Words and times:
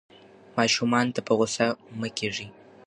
ماشومانو 0.57 1.13
ته 1.15 1.21
په 1.27 1.33
غوسه 1.37 1.67
مه 1.99 2.09
کېږئ. 2.17 2.47